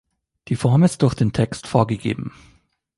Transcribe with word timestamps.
Die 0.47 0.55
Form 0.55 0.81
ist 0.81 1.03
durch 1.03 1.13
den 1.13 1.31
Text 1.31 1.67
vorgegeben. 1.67 2.31